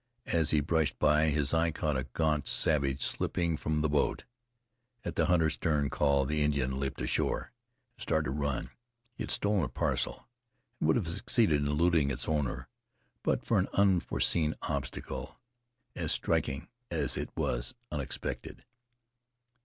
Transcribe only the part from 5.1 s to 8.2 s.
the hunter's stern call, the Indian leaped ashore, and